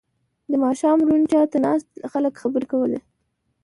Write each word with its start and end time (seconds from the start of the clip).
•د 0.51 0.53
ماښام 0.63 0.97
روڼتیا 1.07 1.41
ته 1.51 1.57
ناست 1.65 1.89
خلک 2.11 2.33
خبرې 2.41 2.67
کولې. 2.71 2.99